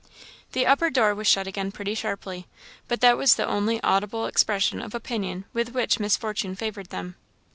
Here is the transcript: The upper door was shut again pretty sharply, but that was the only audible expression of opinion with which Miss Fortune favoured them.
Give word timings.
The 0.53 0.65
upper 0.65 0.89
door 0.89 1.13
was 1.13 1.27
shut 1.27 1.45
again 1.45 1.71
pretty 1.71 1.93
sharply, 1.93 2.47
but 2.87 3.01
that 3.01 3.17
was 3.19 3.35
the 3.35 3.45
only 3.45 3.79
audible 3.83 4.25
expression 4.25 4.81
of 4.81 4.95
opinion 4.95 5.45
with 5.53 5.73
which 5.75 5.99
Miss 5.99 6.17
Fortune 6.17 6.55
favoured 6.55 6.87
them. 6.89 7.17